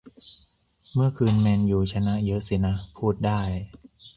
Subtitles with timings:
[0.93, 3.41] เมื่อคืนแมนยูชนะเยอะสินะ พูดได้